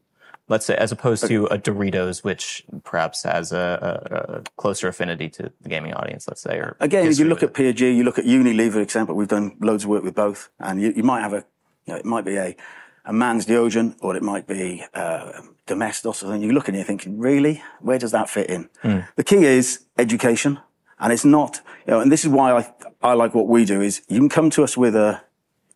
Let's 0.49 0.67
say, 0.67 0.75
as 0.77 0.93
opposed 0.93 1.27
to 1.27 1.47
a 1.47 1.59
Doritos, 1.59 2.23
which 2.23 2.65
perhaps 2.83 3.23
has 3.23 3.53
a, 3.53 4.43
a, 4.45 4.51
closer 4.57 4.89
affinity 4.89 5.29
to 5.31 5.53
the 5.61 5.69
gaming 5.69 5.95
audience, 5.95 6.29
let's 6.29 6.43
say. 6.43 6.57
Or 6.57 6.77
again, 6.81 7.07
if 7.07 7.19
you 7.19 7.25
look 7.25 7.43
at 7.43 7.55
P&G, 7.55 7.91
you 7.91 8.05
look 8.05 8.19
at 8.19 8.25
Unilever, 8.25 8.83
example, 8.83 9.15
we've 9.15 9.29
done 9.29 9.57
loads 9.61 9.85
of 9.85 9.91
work 9.91 10.05
with 10.05 10.15
both, 10.15 10.51
and 10.61 10.81
you, 10.81 10.93
you 10.97 11.03
might 11.03 11.21
have 11.21 11.33
a, 11.33 11.45
you 11.87 11.95
know, 11.95 11.97
it 11.97 12.05
might 12.05 12.25
be 12.25 12.37
a, 12.37 12.57
a 13.05 13.13
man's 13.13 13.47
deodorant, 13.47 13.97
or 14.01 14.17
it 14.17 14.23
might 14.23 14.47
be 14.47 14.85
uh, 14.95 15.33
Domestos, 15.67 16.23
or 16.23 16.27
something. 16.27 16.43
You 16.43 16.53
look 16.53 16.69
it, 16.69 16.75
you're 16.75 16.85
thinking, 16.85 17.19
really, 17.19 17.63
where 17.81 17.99
does 17.99 18.13
that 18.13 18.29
fit 18.29 18.51
in? 18.51 18.69
Mm. 18.83 19.07
The 19.17 19.25
key 19.25 19.45
is 19.45 19.85
education, 19.99 20.61
and 20.99 21.13
it's 21.13 21.25
not, 21.25 21.61
you 21.87 21.93
know, 21.93 22.01
and 22.01 22.13
this 22.13 22.25
is 22.25 22.29
why 22.29 22.53
I 22.53 22.73
I 23.03 23.13
like 23.13 23.35
what 23.35 23.49
we 23.49 23.67
do 23.67 23.83
is 23.83 24.03
you 24.09 24.19
can 24.19 24.31
come 24.31 24.49
to 24.51 24.65
us 24.65 24.77
with 24.77 24.97
a 24.97 25.23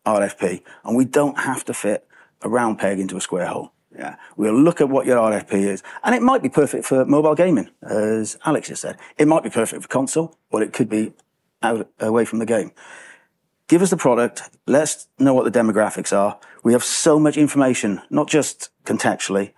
RFP, 0.05 0.63
and 0.83 0.97
we 0.97 1.05
don't 1.05 1.39
have 1.39 1.63
to 1.65 1.73
fit 1.73 2.07
a 2.41 2.49
round 2.49 2.79
peg 2.79 2.99
into 2.99 3.17
a 3.17 3.21
square 3.21 3.45
hole. 3.45 3.71
Yeah. 3.95 4.15
We'll 4.37 4.59
look 4.59 4.81
at 4.81 4.89
what 4.89 5.05
your 5.05 5.17
RFP 5.17 5.53
is. 5.53 5.83
And 6.03 6.13
it 6.13 6.21
might 6.21 6.41
be 6.41 6.49
perfect 6.49 6.85
for 6.85 7.05
mobile 7.05 7.35
gaming, 7.35 7.69
as 7.81 8.37
Alex 8.45 8.67
just 8.67 8.81
said. 8.81 8.97
It 9.17 9.27
might 9.27 9.43
be 9.43 9.49
perfect 9.49 9.81
for 9.81 9.87
console, 9.87 10.37
or 10.51 10.61
it 10.61 10.73
could 10.73 10.89
be 10.89 11.13
out, 11.63 11.89
away 11.99 12.25
from 12.25 12.39
the 12.39 12.45
game. 12.45 12.71
Give 13.67 13.81
us 13.81 13.89
the 13.89 13.97
product. 13.97 14.43
Let's 14.65 15.07
know 15.19 15.33
what 15.33 15.51
the 15.51 15.59
demographics 15.59 16.15
are. 16.15 16.39
We 16.63 16.73
have 16.73 16.83
so 16.83 17.19
much 17.19 17.37
information, 17.37 18.01
not 18.09 18.27
just 18.27 18.69
contextually, 18.83 19.53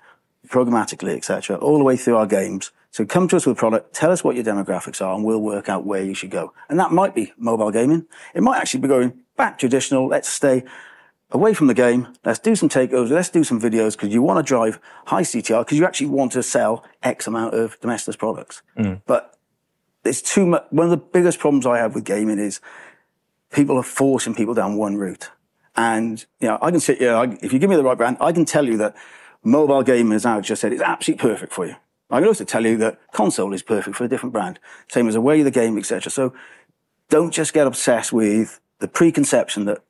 programmatically, 0.48 1.16
etc., 1.16 1.58
all 1.58 1.78
the 1.78 1.84
way 1.84 1.98
through 1.98 2.18
our 2.18 2.28
games. 2.28 2.72
So 2.92 3.06
come 3.06 3.30
to 3.30 3.38
us 3.38 3.46
with 3.46 3.58
a 3.58 3.60
product, 3.60 3.94
tell 3.94 4.12
us 4.12 4.22
what 4.22 4.36
your 4.36 4.44
demographics 4.44 5.02
are, 5.02 5.16
and 5.16 5.24
we'll 5.24 5.42
work 5.42 5.70
out 5.70 5.86
where 5.86 6.04
you 6.04 6.14
should 6.14 6.30
go. 6.30 6.54
And 6.68 6.78
that 6.78 6.92
might 6.92 7.16
be 7.16 7.32
mobile 7.38 7.72
gaming. 7.72 8.06
It 8.34 8.44
might 8.44 8.60
actually 8.60 8.82
be 8.82 8.90
going 8.90 9.14
back 9.38 9.58
traditional. 9.58 10.08
Let's 10.08 10.28
stay 10.28 10.64
away 11.32 11.54
from 11.54 11.68
the 11.68 11.74
game. 11.74 12.08
Let's 12.26 12.40
do 12.40 12.56
some 12.56 12.70
takeovers. 12.70 13.10
Let's 13.10 13.30
do 13.30 13.44
some 13.44 13.60
videos 13.60 13.94
because 13.94 14.14
you 14.14 14.22
want 14.22 14.46
to 14.46 14.48
drive 14.48 14.80
high 15.06 15.24
CTR 15.24 15.62
because 15.66 15.78
you 15.78 15.86
actually 15.86 16.08
want 16.08 16.32
to 16.34 16.44
sell 16.44 16.84
X 17.04 17.28
amount 17.28 17.54
of 17.54 17.80
Domestos 17.80 18.16
products. 18.16 18.62
Mm. 18.78 19.02
But 19.06 19.38
it's 20.04 20.22
too 20.22 20.46
much. 20.46 20.66
One 20.70 20.86
of 20.86 20.92
the 20.92 20.98
biggest 20.98 21.40
problems 21.40 21.66
I 21.66 21.78
have 21.78 21.96
with 21.96 22.04
gaming 22.04 22.40
is 22.40 22.60
people 23.52 23.78
are 23.78 23.84
forcing 23.84 24.36
people 24.36 24.54
down 24.54 24.78
one 24.78 24.98
route. 24.98 25.30
And, 25.76 26.26
you 26.40 26.50
know, 26.50 26.58
I 26.62 26.72
can 26.72 26.80
sit 26.80 26.98
here, 26.98 27.16
I, 27.16 27.38
if 27.42 27.54
you 27.54 27.60
give 27.60 27.70
me 27.70 27.76
the 27.76 27.84
right 27.84 27.98
brand, 27.98 28.18
I 28.20 28.34
can 28.34 28.46
tell 28.46 28.66
you 28.66 28.78
that 28.78 28.96
mobile 29.44 29.84
gaming, 29.84 30.14
as 30.14 30.26
Alex 30.26 30.48
just 30.48 30.62
said, 30.62 30.74
is 30.74 30.82
absolutely 30.82 31.22
perfect 31.22 31.54
for 31.54 31.66
you. 31.66 31.76
I 32.10 32.20
can 32.20 32.28
also 32.28 32.44
tell 32.44 32.66
you 32.66 32.76
that 32.78 33.00
console 33.14 33.54
is 33.54 33.64
perfect 33.64 33.96
for 33.96 34.04
a 34.04 34.08
different 34.08 34.34
brand. 34.34 34.60
Same 34.90 35.08
as 35.08 35.14
the 35.14 35.22
way 35.22 35.44
the 35.44 35.52
game, 35.52 35.78
etc. 35.78 36.12
So 36.12 36.34
don't 37.10 37.32
just 37.32 37.54
get 37.54 37.68
obsessed 37.68 38.12
with 38.12 38.60
the 38.80 38.88
preconception 38.90 39.66
that 39.66 39.82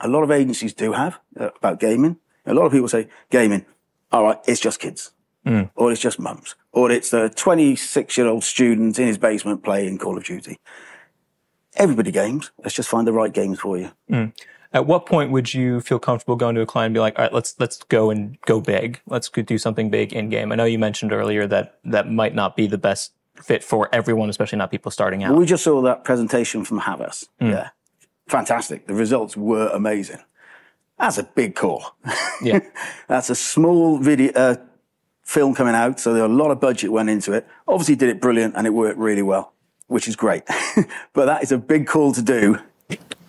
a 0.00 0.08
lot 0.08 0.22
of 0.22 0.30
agencies 0.30 0.74
do 0.74 0.92
have 0.92 1.20
uh, 1.38 1.50
about 1.56 1.80
gaming. 1.80 2.16
A 2.46 2.54
lot 2.54 2.66
of 2.66 2.72
people 2.72 2.88
say 2.88 3.08
gaming, 3.30 3.64
all 4.10 4.24
right, 4.24 4.38
it's 4.46 4.60
just 4.60 4.80
kids. 4.80 5.12
Mm. 5.46 5.70
Or 5.74 5.90
it's 5.90 6.00
just 6.00 6.18
mums. 6.18 6.54
Or 6.72 6.90
it's 6.90 7.10
the 7.10 7.30
26 7.30 8.16
year 8.16 8.26
old 8.26 8.44
student 8.44 8.98
in 8.98 9.06
his 9.06 9.18
basement 9.18 9.62
playing 9.62 9.98
Call 9.98 10.18
of 10.18 10.24
Duty. 10.24 10.58
Everybody 11.76 12.10
games. 12.10 12.50
Let's 12.58 12.74
just 12.74 12.88
find 12.88 13.06
the 13.06 13.12
right 13.12 13.32
games 13.32 13.60
for 13.60 13.78
you. 13.78 13.90
Mm. 14.10 14.32
At 14.72 14.86
what 14.86 15.06
point 15.06 15.32
would 15.32 15.52
you 15.52 15.80
feel 15.80 15.98
comfortable 15.98 16.36
going 16.36 16.54
to 16.54 16.60
a 16.60 16.66
client 16.66 16.88
and 16.88 16.94
be 16.94 17.00
like, 17.00 17.18
all 17.18 17.24
right, 17.24 17.32
let's, 17.32 17.56
let's 17.58 17.78
go 17.84 18.10
and 18.10 18.40
go 18.42 18.60
big. 18.60 19.00
Let's 19.06 19.28
do 19.28 19.58
something 19.58 19.90
big 19.90 20.12
in 20.12 20.28
game. 20.28 20.52
I 20.52 20.56
know 20.56 20.64
you 20.64 20.78
mentioned 20.78 21.12
earlier 21.12 21.46
that 21.46 21.78
that 21.84 22.10
might 22.10 22.34
not 22.34 22.54
be 22.54 22.66
the 22.66 22.78
best 22.78 23.12
fit 23.34 23.64
for 23.64 23.88
everyone, 23.92 24.28
especially 24.28 24.58
not 24.58 24.70
people 24.70 24.90
starting 24.90 25.24
out. 25.24 25.30
Well, 25.30 25.40
we 25.40 25.46
just 25.46 25.64
saw 25.64 25.80
that 25.82 26.04
presentation 26.04 26.64
from 26.64 26.80
Havas. 26.80 27.28
Mm. 27.40 27.52
Yeah 27.52 27.70
fantastic. 28.30 28.86
The 28.86 28.94
results 28.94 29.36
were 29.36 29.68
amazing. 29.68 30.20
That's 30.98 31.18
a 31.18 31.22
big 31.22 31.54
call. 31.54 31.96
Yeah. 32.42 32.60
That's 33.08 33.30
a 33.30 33.34
small 33.34 33.98
video, 33.98 34.32
uh, 34.34 34.56
film 35.22 35.54
coming 35.54 35.74
out. 35.74 35.98
So 36.00 36.12
there 36.12 36.24
a 36.24 36.28
lot 36.28 36.50
of 36.50 36.60
budget 36.60 36.92
went 36.92 37.08
into 37.08 37.32
it. 37.32 37.46
Obviously 37.66 37.96
did 37.96 38.08
it 38.08 38.20
brilliant 38.20 38.54
and 38.56 38.66
it 38.66 38.70
worked 38.70 38.98
really 38.98 39.22
well, 39.22 39.52
which 39.86 40.08
is 40.08 40.16
great. 40.16 40.42
but 41.12 41.26
that 41.26 41.42
is 41.42 41.52
a 41.52 41.58
big 41.58 41.86
call 41.86 42.12
to 42.12 42.22
do. 42.22 42.58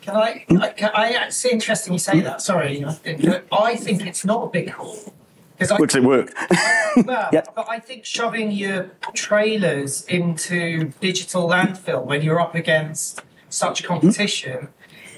Can 0.01 0.15
I, 0.15 0.45
can 0.75 0.91
I, 0.95 1.25
it's 1.27 1.45
interesting 1.45 1.93
you 1.93 1.99
say 1.99 2.21
that. 2.21 2.41
Sorry. 2.41 2.83
I 2.83 3.75
think 3.75 4.05
it's 4.05 4.25
not 4.25 4.45
a 4.45 4.49
big 4.49 4.73
call. 4.73 4.97
Which 5.77 5.95
it 5.95 6.03
worked. 6.03 6.33
well, 7.05 7.29
yeah. 7.31 7.43
but 7.55 7.69
I 7.69 7.77
think 7.77 8.03
shoving 8.03 8.51
your 8.51 8.89
trailers 9.13 10.03
into 10.05 10.91
digital 10.99 11.47
landfill 11.47 12.03
when 12.03 12.23
you're 12.23 12.41
up 12.41 12.55
against 12.55 13.21
such 13.49 13.83
competition 13.83 14.69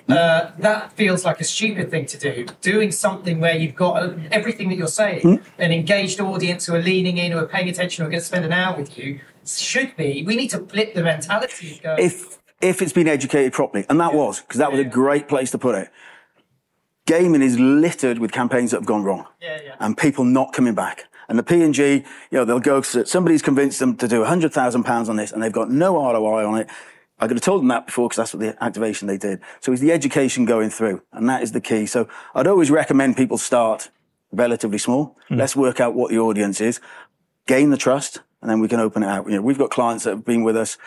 uh, 0.10 0.52
that 0.60 0.92
feels 0.94 1.24
like 1.26 1.40
a 1.40 1.44
stupid 1.44 1.90
thing 1.90 2.06
to 2.08 2.18
do. 2.18 2.46
Doing 2.62 2.92
something 2.92 3.40
where 3.40 3.56
you've 3.56 3.76
got 3.76 4.04
uh, 4.04 4.14
everything 4.32 4.70
that 4.70 4.76
you're 4.76 4.88
saying, 4.88 5.22
mm. 5.22 5.44
an 5.58 5.72
engaged 5.72 6.20
audience 6.20 6.66
who 6.66 6.76
are 6.76 6.82
leaning 6.82 7.18
in, 7.18 7.32
who 7.32 7.38
are 7.38 7.48
paying 7.48 7.70
attention, 7.70 8.04
who 8.04 8.08
are 8.08 8.12
going 8.12 8.22
to 8.22 8.26
spend 8.26 8.46
an 8.46 8.54
hour 8.54 8.76
with 8.76 8.98
you, 8.98 9.22
should 9.46 9.96
be. 9.96 10.24
We 10.24 10.36
need 10.36 10.50
to 10.50 10.60
flip 10.60 10.94
the 10.94 11.04
mentality. 11.04 11.80
Go, 11.82 11.96
if 11.98 12.40
if 12.62 12.82
it's 12.82 12.94
been 12.94 13.08
educated 13.08 13.54
properly, 13.54 13.86
and 13.90 14.00
that 14.00 14.14
was 14.14 14.42
because 14.42 14.58
that 14.58 14.72
was 14.72 14.80
a 14.80 14.86
great 14.86 15.28
place 15.28 15.52
to 15.52 15.58
put 15.58 15.76
it. 15.76 15.90
Gaming 17.06 17.42
is 17.42 17.60
littered 17.60 18.20
with 18.20 18.32
campaigns 18.32 18.72
that 18.72 18.78
have 18.78 18.86
gone 18.86 19.04
wrong, 19.04 19.28
Yeah, 19.42 19.60
yeah. 19.62 19.76
and 19.80 19.98
people 19.98 20.24
not 20.24 20.54
coming 20.54 20.74
back. 20.74 21.06
And 21.28 21.38
the 21.38 21.44
P 21.44 21.62
and 21.62 21.74
G, 21.74 22.06
you 22.32 22.38
know, 22.38 22.46
they'll 22.46 22.60
go. 22.60 22.82
Somebody's 22.82 23.42
convinced 23.42 23.80
them 23.80 23.96
to 23.98 24.08
do 24.08 24.24
hundred 24.24 24.54
thousand 24.54 24.84
pounds 24.84 25.10
on 25.10 25.16
this, 25.16 25.32
and 25.32 25.42
they've 25.42 25.52
got 25.52 25.70
no 25.70 25.96
ROI 25.96 26.46
on 26.46 26.60
it. 26.60 26.70
I 27.20 27.28
could 27.28 27.38
have 27.38 27.44
told 27.44 27.62
them 27.62 27.68
that 27.70 27.86
before 27.86 28.10
because 28.10 28.18
that's 28.18 28.34
what 28.34 28.42
the 28.42 28.64
activation 28.64 29.08
they 29.08 29.18
did. 29.18 29.40
So 29.62 29.72
it's 29.72 29.82
the 29.82 29.92
education 29.92 30.46
going 30.46 30.70
through, 30.70 31.02
and 31.12 31.30
that 31.30 31.44
is 31.44 31.52
the 31.52 31.62
key. 31.62 31.86
So 31.86 32.08
I'd 32.36 32.48
always 32.48 32.72
recommend 32.72 33.16
people 33.18 33.38
start 33.38 33.90
relatively 34.32 34.78
small. 34.78 35.18
Let's 35.30 35.56
work 35.56 35.80
out 35.80 35.94
what 35.94 36.10
the 36.10 36.20
audience 36.20 36.60
is, 36.60 36.80
gain 37.46 37.70
the 37.70 37.78
trust, 37.78 38.22
and 38.42 38.50
then 38.50 38.60
we 38.60 38.68
can 38.68 38.80
open 38.80 39.04
it 39.04 39.08
out. 39.08 39.28
You 39.28 39.36
know, 39.36 39.42
we've 39.42 39.58
got 39.58 39.70
clients 39.70 40.04
that 40.04 40.12
have 40.12 40.26
been 40.26 40.44
with 40.44 40.58
us 40.58 40.78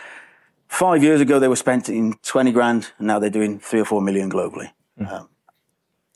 five 0.67 1.01
years 1.01 1.21
ago. 1.21 1.39
They 1.39 1.47
were 1.47 1.55
spending 1.55 2.19
20 2.23 2.51
grand, 2.51 2.91
and 2.97 3.07
now 3.07 3.19
they're 3.19 3.29
doing 3.29 3.59
three 3.59 3.79
or 3.79 3.85
four 3.85 4.01
million 4.01 4.29
globally. 4.29 4.71
Um, 4.99 5.29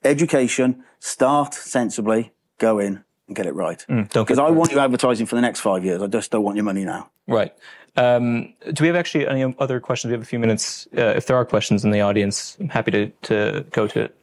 education, 0.03 0.83
start 0.99 1.53
sensibly, 1.53 2.31
go 2.57 2.79
in 2.79 3.03
and 3.31 3.35
get 3.35 3.45
it 3.45 3.55
right. 3.55 3.83
don't 3.87 4.09
Because 4.11 4.39
I 4.39 4.49
want 4.49 4.71
you 4.71 4.79
advertising 4.79 5.25
for 5.25 5.35
the 5.35 5.41
next 5.41 5.61
five 5.61 5.85
years. 5.85 6.01
I 6.01 6.07
just 6.07 6.31
don't 6.31 6.43
want 6.43 6.57
your 6.57 6.65
money 6.65 6.83
now. 6.83 7.09
Right. 7.27 7.53
Um, 7.95 8.53
do 8.73 8.83
we 8.83 8.87
have 8.87 8.95
actually 8.97 9.25
any 9.27 9.55
other 9.57 9.79
questions? 9.79 10.09
We 10.09 10.13
have 10.13 10.21
a 10.21 10.25
few 10.25 10.39
minutes. 10.39 10.87
Uh, 10.97 11.13
if 11.15 11.27
there 11.27 11.37
are 11.37 11.45
questions 11.45 11.85
in 11.85 11.91
the 11.91 12.01
audience, 12.01 12.57
I'm 12.59 12.69
happy 12.69 12.91
to, 12.91 13.07
to 13.23 13.65
go 13.71 13.87
to 13.87 14.01
it. 14.01 14.17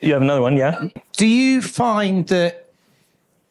You 0.00 0.12
have 0.12 0.22
another 0.22 0.40
one, 0.40 0.56
yeah? 0.56 0.88
Do 1.16 1.26
you 1.26 1.60
find 1.60 2.28
that 2.28 2.70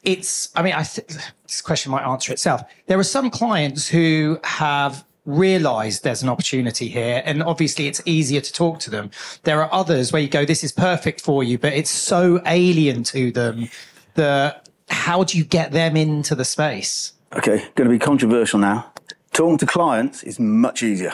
it's, 0.04 0.50
I 0.56 0.64
mean, 0.64 0.74
I 0.74 0.84
th- 0.84 1.08
this 1.44 1.62
question 1.62 1.92
might 1.92 2.06
answer 2.06 2.32
itself. 2.32 2.62
There 2.86 2.98
are 2.98 3.04
some 3.04 3.30
clients 3.30 3.90
who 3.90 4.40
have 4.46 5.04
realized 5.26 6.06
there's 6.06 6.24
an 6.24 6.30
opportunity 6.30 6.88
here 6.88 7.22
and 7.26 7.44
obviously 7.44 7.88
it's 7.88 8.02
easier 8.06 8.40
to 8.40 8.54
talk 8.54 8.80
to 8.80 8.90
them. 8.90 9.12
There 9.44 9.62
are 9.62 9.70
others 9.74 10.14
where 10.14 10.22
you 10.22 10.30
go, 10.30 10.46
this 10.46 10.64
is 10.64 10.72
perfect 10.72 11.20
for 11.20 11.44
you, 11.44 11.58
but 11.58 11.74
it's 11.74 11.90
so 11.90 12.42
alien 12.46 13.04
to 13.06 13.32
them 13.32 13.68
that 14.14 14.67
how 14.88 15.24
do 15.24 15.38
you 15.38 15.44
get 15.44 15.72
them 15.72 15.96
into 15.96 16.36
the 16.36 16.46
space? 16.46 17.14
Okay, 17.34 17.58
going 17.76 17.90
to 17.90 17.90
be 17.90 18.00
controversial 18.00 18.60
now. 18.60 18.92
Talking 19.34 19.58
to 19.60 19.66
clients 19.66 20.24
is 20.24 20.40
much 20.40 20.82
easier. 20.82 21.14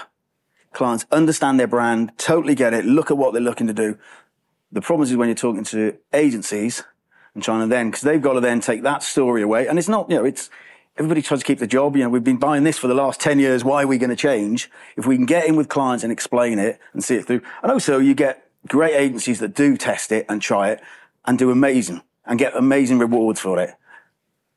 Clients 0.72 1.06
understand 1.12 1.60
their 1.60 1.68
brand, 1.68 2.12
totally 2.18 2.56
get 2.56 2.74
it, 2.74 2.86
look 2.86 3.12
at 3.12 3.18
what 3.18 3.34
they're 3.34 3.42
looking 3.42 3.68
to 3.68 3.74
do. 3.74 3.98
The 4.72 4.82
problem 4.82 5.08
is 5.08 5.16
when 5.16 5.28
you're 5.28 5.36
talking 5.36 5.64
to 5.66 5.96
agencies 6.14 6.84
and 7.34 7.44
trying 7.44 7.62
to 7.62 7.68
then, 7.68 7.90
because 7.90 8.02
they've 8.02 8.22
got 8.22 8.34
to 8.34 8.40
then 8.40 8.60
take 8.60 8.82
that 8.84 9.04
story 9.04 9.42
away. 9.42 9.68
And 9.68 9.78
it's 9.78 9.88
not, 9.88 10.10
you 10.10 10.16
know, 10.16 10.26
it's, 10.26 10.50
everybody 10.98 11.22
tries 11.22 11.42
to 11.42 11.46
keep 11.46 11.60
the 11.60 11.68
job. 11.68 11.96
You 11.96 12.04
know, 12.04 12.10
we've 12.10 12.24
been 12.24 12.38
buying 12.38 12.64
this 12.64 12.78
for 12.78 12.88
the 12.88 12.96
last 12.96 13.20
10 13.20 13.40
years. 13.40 13.64
Why 13.64 13.84
are 13.84 13.88
we 13.88 13.98
going 13.98 14.10
to 14.10 14.16
change? 14.16 14.70
If 14.98 15.06
we 15.06 15.16
can 15.16 15.26
get 15.26 15.46
in 15.46 15.56
with 15.56 15.70
clients 15.70 16.04
and 16.04 16.12
explain 16.12 16.58
it 16.58 16.80
and 16.94 17.04
see 17.04 17.16
it 17.16 17.26
through. 17.26 17.42
And 17.62 17.72
also 17.72 18.00
you 18.00 18.16
get 18.16 18.50
great 18.68 18.96
agencies 18.96 19.40
that 19.40 19.54
do 19.54 19.78
test 19.78 20.12
it 20.12 20.26
and 20.28 20.42
try 20.42 20.70
it 20.70 20.82
and 21.26 21.38
do 21.38 21.52
amazing 21.52 22.02
and 22.26 22.40
get 22.40 22.56
amazing 22.56 23.00
rewards 23.00 23.40
for 23.40 23.60
it 23.60 23.76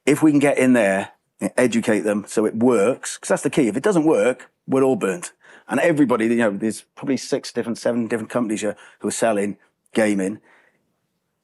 if 0.07 0.23
we 0.23 0.31
can 0.31 0.39
get 0.39 0.57
in 0.57 0.73
there 0.73 1.11
and 1.41 1.53
educate 1.57 2.01
them 2.01 2.25
so 2.27 2.47
it 2.47 2.55
works, 2.55 3.17
because 3.17 3.29
that's 3.29 3.43
the 3.43 3.51
key. 3.51 3.69
If 3.69 3.77
it 3.77 3.83
doesn't 3.83 4.05
work, 4.05 4.51
we're 4.67 4.85
all 4.85 4.97
burnt. 4.97 5.33
And 5.69 5.81
everybody, 5.81 6.27
you 6.27 6.37
know, 6.37 6.57
there's 6.57 6.83
probably 6.95 7.17
six 7.17 7.53
different, 7.53 7.77
seven 7.77 8.07
different 8.07 8.31
companies 8.31 8.61
here 8.61 8.77
who 9.01 9.09
are 9.09 9.13
selling 9.13 9.59
gaming. 9.93 10.41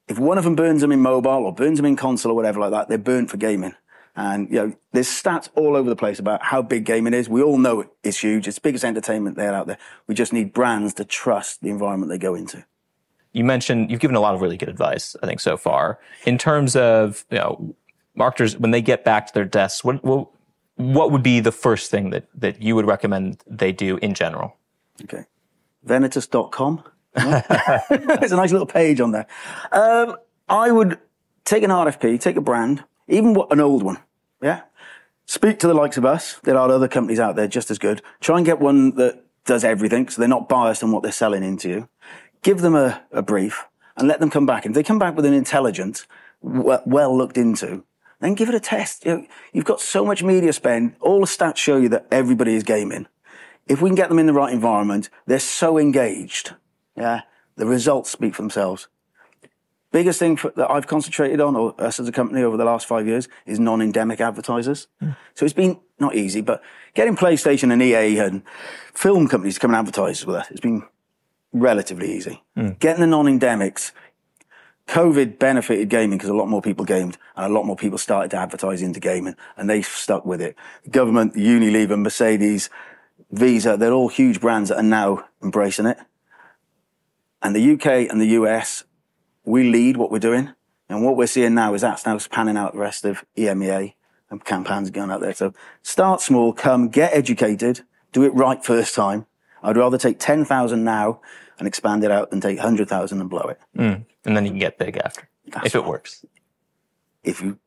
If 0.08 0.18
one 0.18 0.38
of 0.38 0.44
them 0.44 0.54
burns 0.54 0.80
them 0.80 0.92
in 0.92 1.00
mobile 1.00 1.44
or 1.44 1.52
burns 1.52 1.78
them 1.78 1.86
in 1.86 1.96
console 1.96 2.32
or 2.32 2.34
whatever 2.36 2.60
like 2.60 2.70
that, 2.70 2.88
they're 2.88 2.98
burnt 2.98 3.30
for 3.30 3.36
gaming. 3.36 3.74
And, 4.14 4.48
you 4.50 4.56
know, 4.56 4.74
there's 4.92 5.08
stats 5.08 5.48
all 5.54 5.74
over 5.74 5.88
the 5.88 5.96
place 5.96 6.18
about 6.18 6.44
how 6.44 6.62
big 6.62 6.84
gaming 6.84 7.14
is. 7.14 7.28
We 7.28 7.42
all 7.42 7.58
know 7.58 7.90
it's 8.04 8.18
huge. 8.18 8.46
It's 8.46 8.58
the 8.58 8.62
biggest 8.62 8.84
entertainment 8.84 9.36
there 9.36 9.54
out 9.54 9.66
there. 9.66 9.78
We 10.06 10.14
just 10.14 10.32
need 10.32 10.52
brands 10.52 10.94
to 10.94 11.04
trust 11.04 11.62
the 11.62 11.70
environment 11.70 12.10
they 12.10 12.18
go 12.18 12.34
into. 12.34 12.64
You 13.32 13.44
mentioned 13.44 13.90
you've 13.90 14.00
given 14.00 14.16
a 14.16 14.20
lot 14.20 14.34
of 14.34 14.40
really 14.40 14.56
good 14.56 14.68
advice, 14.68 15.16
I 15.22 15.26
think, 15.26 15.40
so 15.40 15.56
far. 15.56 15.98
In 16.26 16.38
terms 16.38 16.76
of, 16.76 17.24
you 17.30 17.38
know, 17.38 17.74
marketers, 18.14 18.58
when 18.58 18.70
they 18.70 18.82
get 18.82 19.04
back 19.04 19.26
to 19.28 19.34
their 19.34 19.44
desks, 19.44 19.82
what, 19.82 20.04
what, 20.04 20.28
what 20.76 21.10
would 21.10 21.22
be 21.22 21.40
the 21.40 21.52
first 21.52 21.90
thing 21.90 22.10
that, 22.10 22.26
that 22.34 22.60
you 22.60 22.74
would 22.74 22.86
recommend 22.86 23.42
they 23.46 23.72
do 23.72 23.96
in 23.98 24.14
general? 24.14 24.56
Okay. 25.04 25.24
Venatus.com. 25.86 26.84
There's 27.14 28.32
a 28.32 28.36
nice 28.36 28.52
little 28.52 28.66
page 28.66 29.00
on 29.00 29.12
there. 29.12 29.26
Um, 29.70 30.16
I 30.48 30.70
would 30.70 30.98
take 31.44 31.62
an 31.62 31.70
RFP, 31.70 32.20
take 32.20 32.36
a 32.36 32.40
brand, 32.40 32.84
even 33.08 33.36
an 33.50 33.60
old 33.60 33.82
one. 33.82 33.98
Yeah. 34.42 34.62
Speak 35.26 35.58
to 35.60 35.66
the 35.66 35.74
likes 35.74 35.96
of 35.96 36.04
us. 36.04 36.38
There 36.42 36.56
are 36.56 36.70
other 36.70 36.88
companies 36.88 37.20
out 37.20 37.36
there 37.36 37.46
just 37.46 37.70
as 37.70 37.78
good. 37.78 38.02
Try 38.20 38.38
and 38.38 38.46
get 38.46 38.60
one 38.60 38.96
that 38.96 39.24
does 39.44 39.64
everything 39.64 40.08
so 40.08 40.20
they're 40.20 40.28
not 40.28 40.48
biased 40.48 40.82
on 40.82 40.92
what 40.92 41.02
they're 41.02 41.12
selling 41.12 41.42
into 41.42 41.68
you. 41.68 41.88
Give 42.42 42.60
them 42.60 42.74
a, 42.74 43.02
a 43.10 43.22
brief 43.22 43.64
and 43.96 44.08
let 44.08 44.20
them 44.20 44.30
come 44.30 44.46
back. 44.46 44.64
And 44.64 44.72
if 44.72 44.74
they 44.74 44.82
come 44.82 44.98
back 44.98 45.16
with 45.16 45.24
an 45.24 45.34
intelligent, 45.34 46.06
well 46.42 47.16
looked 47.16 47.36
into, 47.36 47.84
then 48.20 48.34
give 48.34 48.48
it 48.48 48.54
a 48.54 48.60
test. 48.60 49.04
You 49.04 49.16
know, 49.16 49.26
you've 49.52 49.64
got 49.64 49.80
so 49.80 50.04
much 50.04 50.22
media 50.22 50.52
spend. 50.52 50.96
All 51.00 51.20
the 51.20 51.26
stats 51.26 51.56
show 51.56 51.76
you 51.76 51.88
that 51.90 52.06
everybody 52.10 52.54
is 52.54 52.62
gaming 52.62 53.06
if 53.68 53.80
we 53.80 53.88
can 53.88 53.94
get 53.96 54.08
them 54.08 54.18
in 54.18 54.26
the 54.26 54.32
right 54.32 54.52
environment, 54.52 55.08
they're 55.26 55.38
so 55.38 55.78
engaged. 55.78 56.54
Yeah. 56.96 57.22
The 57.56 57.66
results 57.66 58.10
speak 58.10 58.34
for 58.34 58.42
themselves. 58.42 58.88
Biggest 59.92 60.18
thing 60.18 60.36
for, 60.36 60.50
that 60.56 60.70
I've 60.70 60.86
concentrated 60.86 61.40
on, 61.40 61.54
or 61.54 61.78
us 61.78 62.00
as 62.00 62.08
a 62.08 62.12
company 62.12 62.42
over 62.42 62.56
the 62.56 62.64
last 62.64 62.86
five 62.86 63.06
years, 63.06 63.28
is 63.44 63.60
non-endemic 63.60 64.20
advertisers. 64.20 64.88
Hmm. 65.00 65.10
So 65.34 65.44
it's 65.44 65.52
been 65.52 65.78
not 65.98 66.14
easy, 66.14 66.40
but 66.40 66.62
getting 66.94 67.14
PlayStation 67.14 67.72
and 67.72 67.82
EA 67.82 68.18
and 68.18 68.42
film 68.94 69.28
companies 69.28 69.54
to 69.54 69.60
come 69.60 69.70
and 69.70 69.78
advertise 69.78 70.24
with 70.24 70.36
us, 70.36 70.50
it's 70.50 70.60
been 70.60 70.82
relatively 71.52 72.12
easy. 72.14 72.42
Hmm. 72.56 72.70
Getting 72.78 73.00
the 73.00 73.06
non-endemics, 73.06 73.92
COVID 74.88 75.38
benefited 75.38 75.88
gaming 75.88 76.18
because 76.18 76.30
a 76.30 76.34
lot 76.34 76.48
more 76.48 76.62
people 76.62 76.84
gamed 76.84 77.16
and 77.36 77.46
a 77.46 77.54
lot 77.54 77.64
more 77.64 77.76
people 77.76 77.98
started 77.98 78.30
to 78.32 78.36
advertise 78.36 78.82
into 78.82 79.00
gaming 79.00 79.36
and 79.56 79.70
they 79.70 79.82
stuck 79.82 80.24
with 80.24 80.40
it. 80.42 80.56
The 80.84 80.90
government, 80.90 81.34
Unilever, 81.34 82.00
Mercedes, 82.00 82.68
Visa, 83.30 83.76
they're 83.76 83.92
all 83.92 84.08
huge 84.08 84.40
brands 84.40 84.68
that 84.68 84.76
are 84.78 84.82
now 84.82 85.24
embracing 85.42 85.86
it. 85.86 85.98
And 87.42 87.56
the 87.56 87.72
UK 87.72 88.10
and 88.10 88.20
the 88.20 88.26
US, 88.26 88.84
we 89.44 89.64
lead 89.64 89.96
what 89.96 90.10
we're 90.10 90.18
doing. 90.18 90.50
And 90.88 91.04
what 91.04 91.16
we're 91.16 91.26
seeing 91.26 91.54
now 91.54 91.74
is 91.74 91.80
that's 91.80 92.04
now 92.04 92.18
panning 92.30 92.56
out 92.56 92.74
the 92.74 92.78
rest 92.78 93.04
of 93.04 93.24
EMEA 93.36 93.94
and 94.30 94.44
campaigns 94.44 94.90
going 94.90 95.10
out 95.10 95.20
there. 95.20 95.34
So 95.34 95.54
start 95.82 96.20
small, 96.20 96.52
come, 96.52 96.88
get 96.88 97.14
educated, 97.14 97.82
do 98.12 98.24
it 98.24 98.34
right 98.34 98.62
first 98.62 98.94
time. 98.94 99.26
I'd 99.62 99.76
rather 99.76 99.96
take 99.96 100.18
10,000 100.18 100.84
now 100.84 101.20
and 101.58 101.68
expand 101.68 102.04
it 102.04 102.10
out 102.10 102.32
and 102.32 102.42
take 102.42 102.58
100,000 102.58 103.20
and 103.20 103.30
blow 103.30 103.42
it. 103.42 103.60
Mm. 103.76 104.04
And 104.24 104.36
then 104.36 104.44
you 104.44 104.50
can 104.50 104.58
get 104.58 104.78
big 104.78 104.96
after, 104.98 105.28
if 105.64 105.74
it 105.74 105.84
works. 105.84 106.24
If 107.24 107.40
you 107.40 107.58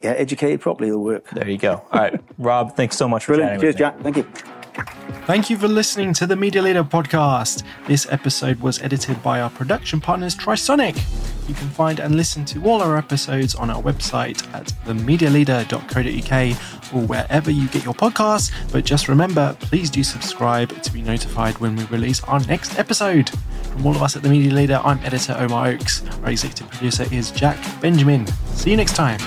get 0.00 0.18
educated 0.18 0.60
properly, 0.60 0.88
it'll 0.88 1.02
work. 1.02 1.28
There 1.30 1.48
you 1.48 1.58
go. 1.58 1.82
All 1.92 2.00
right. 2.00 2.20
Rob, 2.38 2.76
thanks 2.76 2.96
so 2.96 3.08
much 3.08 3.24
for 3.24 3.34
Brilliant. 3.34 3.60
chatting 3.60 3.72
Cheers, 3.78 3.96
with 4.02 4.16
me. 4.16 4.22
Jack. 4.24 4.34
Thank 4.34 4.48
you. 4.48 5.24
Thank 5.26 5.50
you 5.50 5.56
for 5.56 5.68
listening 5.68 6.12
to 6.14 6.26
the 6.26 6.36
Media 6.36 6.60
Leader 6.60 6.84
podcast. 6.84 7.62
This 7.86 8.06
episode 8.10 8.60
was 8.60 8.82
edited 8.82 9.22
by 9.22 9.40
our 9.40 9.50
production 9.50 10.00
partners 10.00 10.34
Trisonic. 10.34 11.00
You 11.48 11.54
can 11.54 11.68
find 11.68 12.00
and 12.00 12.16
listen 12.16 12.44
to 12.46 12.64
all 12.64 12.82
our 12.82 12.96
episodes 12.96 13.54
on 13.54 13.70
our 13.70 13.82
website 13.82 14.42
at 14.54 14.66
themedialeader.co.uk 14.86 16.94
or 16.94 17.06
wherever 17.06 17.50
you 17.50 17.68
get 17.68 17.84
your 17.84 17.94
podcasts. 17.94 18.50
But 18.72 18.84
just 18.84 19.08
remember, 19.08 19.56
please 19.60 19.90
do 19.90 20.02
subscribe 20.02 20.82
to 20.82 20.92
be 20.92 21.02
notified 21.02 21.58
when 21.58 21.76
we 21.76 21.84
release 21.84 22.22
our 22.24 22.40
next 22.40 22.78
episode. 22.78 23.30
From 23.70 23.86
all 23.86 23.94
of 23.94 24.02
us 24.02 24.16
at 24.16 24.22
the 24.22 24.28
Media 24.28 24.52
Leader, 24.52 24.80
I'm 24.84 24.98
editor 25.00 25.36
Omar 25.38 25.68
Oakes. 25.68 26.02
Our 26.22 26.30
executive 26.30 26.70
producer 26.70 27.06
is 27.12 27.30
Jack 27.30 27.58
Benjamin. 27.80 28.26
See 28.54 28.70
you 28.70 28.76
next 28.76 28.94
time. 28.94 29.18